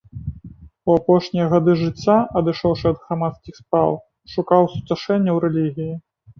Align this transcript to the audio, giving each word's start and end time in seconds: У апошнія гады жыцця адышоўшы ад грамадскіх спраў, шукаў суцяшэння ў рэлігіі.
У 0.87 0.95
апошнія 0.99 1.45
гады 1.51 1.75
жыцця 1.81 2.17
адышоўшы 2.41 2.85
ад 2.93 2.97
грамадскіх 3.03 3.53
спраў, 3.61 3.91
шукаў 4.35 4.61
суцяшэння 4.75 5.31
ў 5.39 5.41
рэлігіі. 5.49 5.93